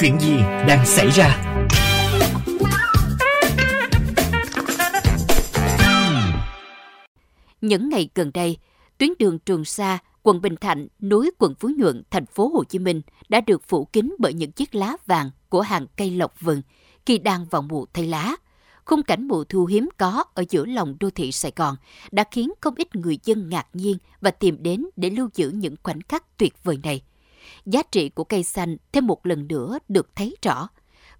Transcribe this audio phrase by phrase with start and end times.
[0.00, 0.36] Chuyện gì
[0.68, 1.56] đang xảy ra?
[7.60, 8.56] Những ngày gần đây,
[8.98, 12.78] tuyến đường Trường Sa, quận Bình Thạnh, núi quận Phú Nhuận, thành phố Hồ Chí
[12.78, 16.62] Minh đã được phủ kín bởi những chiếc lá vàng của hàng cây lộc vừng
[17.06, 18.36] khi đang vào mùa thay lá.
[18.84, 21.76] Khung cảnh mùa thu hiếm có ở giữa lòng đô thị Sài Gòn
[22.10, 25.74] đã khiến không ít người dân ngạc nhiên và tìm đến để lưu giữ những
[25.82, 27.02] khoảnh khắc tuyệt vời này.
[27.66, 30.68] Giá trị của cây xanh thêm một lần nữa được thấy rõ.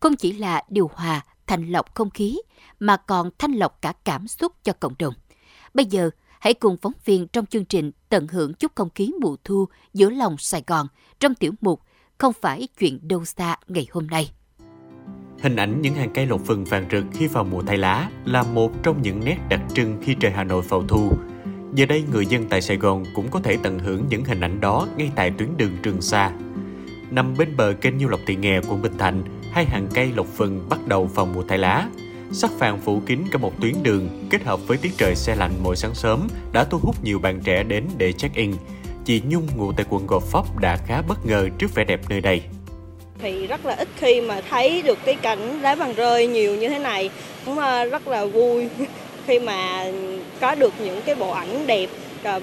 [0.00, 2.40] Không chỉ là điều hòa, thanh lọc không khí,
[2.80, 5.14] mà còn thanh lọc cả cảm xúc cho cộng đồng.
[5.74, 6.10] Bây giờ,
[6.40, 10.10] hãy cùng phóng viên trong chương trình tận hưởng chút không khí mùa thu giữa
[10.10, 10.86] lòng Sài Gòn
[11.20, 11.82] trong tiểu mục
[12.18, 14.30] Không phải chuyện đâu xa ngày hôm nay.
[15.42, 18.42] Hình ảnh những hàng cây lộc vừng vàng rực khi vào mùa thay lá là
[18.42, 21.12] một trong những nét đặc trưng khi trời Hà Nội vào thu.
[21.74, 24.60] Giờ đây người dân tại Sài Gòn cũng có thể tận hưởng những hình ảnh
[24.60, 26.30] đó ngay tại tuyến đường Trường Sa.
[27.10, 30.26] Nằm bên bờ kênh Nhiêu Lộc Thị Nghè, quận Bình Thạnh, hai hàng cây lộc
[30.36, 31.88] vừng bắt đầu vào mùa thay lá.
[32.32, 35.52] Sắc vàng phủ kín cả một tuyến đường kết hợp với tiết trời xe lạnh
[35.62, 38.52] mỗi sáng sớm đã thu hút nhiều bạn trẻ đến để check-in.
[39.04, 42.20] Chị Nhung ngụ tại quận Gò Vấp đã khá bất ngờ trước vẻ đẹp nơi
[42.20, 42.42] đây
[43.22, 46.68] thì rất là ít khi mà thấy được cái cảnh lá vàng rơi nhiều như
[46.68, 47.10] thế này
[47.44, 48.68] cũng ờ, rất là vui
[49.28, 49.84] khi mà
[50.40, 51.86] có được những cái bộ ảnh đẹp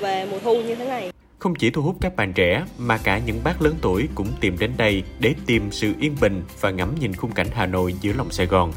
[0.00, 3.20] về mùa thu như thế này không chỉ thu hút các bạn trẻ mà cả
[3.26, 6.94] những bác lớn tuổi cũng tìm đến đây để tìm sự yên bình và ngắm
[7.00, 8.72] nhìn khung cảnh Hà Nội giữa lòng Sài Gòn.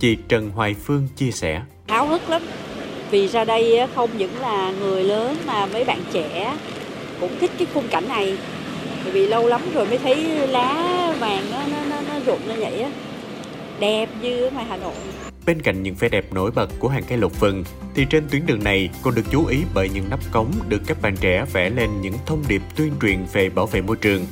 [0.00, 1.62] Chị Trần Hoài Phương chia sẻ.
[1.88, 2.42] Háo hức lắm,
[3.10, 6.56] vì ra đây không những là người lớn mà mấy bạn trẻ
[7.20, 8.38] cũng thích cái khung cảnh này
[9.04, 10.16] vì lâu lắm rồi mới thấy
[10.48, 12.90] lá vàng nó nó nó, nó rụng lên vậy á
[13.80, 14.94] đẹp như ở ngoài Hà Nội
[15.46, 18.46] Bên cạnh những vẻ đẹp nổi bật của hàng cây lục vừng, thì trên tuyến
[18.46, 21.70] đường này còn được chú ý bởi những nắp cống được các bạn trẻ vẽ
[21.70, 24.26] lên những thông điệp tuyên truyền về bảo vệ môi trường.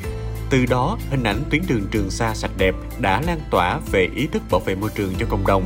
[0.51, 4.27] Từ đó, hình ảnh tuyến đường Trường Sa sạch đẹp đã lan tỏa về ý
[4.27, 5.65] thức bảo vệ môi trường cho cộng đồng.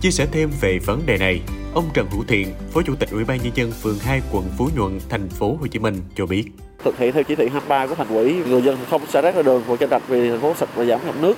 [0.00, 1.40] Chia sẻ thêm về vấn đề này,
[1.74, 4.68] ông Trần Hữu Thiện, Phó Chủ tịch Ủy ban nhân dân phường 2 quận Phú
[4.76, 6.44] Nhuận, thành phố Hồ Chí Minh cho biết
[6.84, 9.42] thực hiện theo chỉ thị 23 của thành ủy người dân không xả rác ra
[9.42, 11.36] đường phường cho Rạch vì thành phố sạch và giảm ngập nước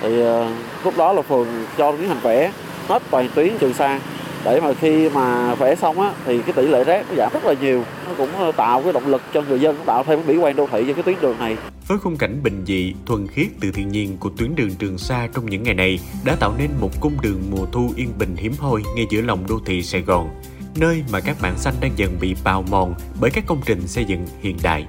[0.00, 0.46] thì uh,
[0.84, 1.46] lúc đó là phường
[1.78, 2.52] cho tiến hành vẽ
[2.88, 4.00] hết toàn tuyến Trường Sa
[4.44, 7.44] để mà khi mà vẽ xong á, thì cái tỷ lệ rác nó giảm rất
[7.44, 7.84] là nhiều.
[8.08, 10.56] Nó cũng ờ, tạo cái động lực cho người dân, tạo thêm cái mỹ quan
[10.56, 11.56] đô thị cho cái tuyến đường này.
[11.86, 15.28] Với khung cảnh bình dị, thuần khiết từ thiên nhiên của tuyến đường Trường Sa
[15.34, 18.52] trong những ngày này đã tạo nên một cung đường mùa thu yên bình hiếm
[18.58, 20.28] hoi ngay giữa lòng đô thị Sài Gòn,
[20.76, 24.04] nơi mà các mảng xanh đang dần bị bào mòn bởi các công trình xây
[24.04, 24.86] dựng hiện đại.